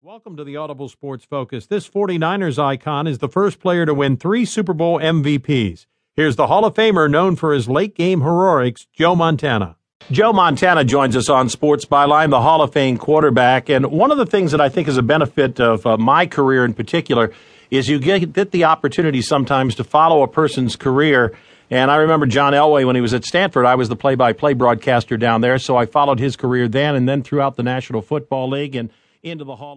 Welcome 0.00 0.36
to 0.36 0.44
the 0.44 0.56
Audible 0.56 0.88
Sports 0.88 1.24
Focus. 1.24 1.66
This 1.66 1.88
49ers 1.88 2.56
icon 2.56 3.08
is 3.08 3.18
the 3.18 3.28
first 3.28 3.58
player 3.58 3.84
to 3.84 3.92
win 3.92 4.16
three 4.16 4.44
Super 4.44 4.72
Bowl 4.72 5.00
MVPs. 5.00 5.86
Here's 6.14 6.36
the 6.36 6.46
Hall 6.46 6.64
of 6.64 6.74
Famer 6.74 7.10
known 7.10 7.34
for 7.34 7.52
his 7.52 7.68
late 7.68 7.96
game 7.96 8.20
heroics, 8.20 8.86
Joe 8.92 9.16
Montana. 9.16 9.74
Joe 10.12 10.32
Montana 10.32 10.84
joins 10.84 11.16
us 11.16 11.28
on 11.28 11.48
Sports 11.48 11.84
Byline, 11.84 12.30
the 12.30 12.40
Hall 12.40 12.62
of 12.62 12.72
Fame 12.72 12.96
quarterback. 12.96 13.68
And 13.68 13.90
one 13.90 14.12
of 14.12 14.18
the 14.18 14.24
things 14.24 14.52
that 14.52 14.60
I 14.60 14.68
think 14.68 14.86
is 14.86 14.96
a 14.96 15.02
benefit 15.02 15.58
of 15.58 15.84
uh, 15.84 15.96
my 15.96 16.26
career 16.26 16.64
in 16.64 16.74
particular 16.74 17.32
is 17.72 17.88
you 17.88 17.98
get, 17.98 18.32
get 18.32 18.52
the 18.52 18.62
opportunity 18.62 19.20
sometimes 19.20 19.74
to 19.74 19.82
follow 19.84 20.22
a 20.22 20.28
person's 20.28 20.76
career. 20.76 21.36
And 21.72 21.90
I 21.90 21.96
remember 21.96 22.26
John 22.26 22.52
Elway 22.52 22.86
when 22.86 22.94
he 22.94 23.02
was 23.02 23.14
at 23.14 23.24
Stanford. 23.24 23.66
I 23.66 23.74
was 23.74 23.88
the 23.88 23.96
play 23.96 24.14
by 24.14 24.32
play 24.32 24.52
broadcaster 24.52 25.16
down 25.16 25.40
there, 25.40 25.58
so 25.58 25.76
I 25.76 25.86
followed 25.86 26.20
his 26.20 26.36
career 26.36 26.68
then 26.68 26.94
and 26.94 27.08
then 27.08 27.24
throughout 27.24 27.56
the 27.56 27.64
National 27.64 28.00
Football 28.00 28.50
League 28.50 28.76
and 28.76 28.90
into 29.22 29.44
the 29.44 29.56
Hall 29.56 29.72
of 29.72 29.76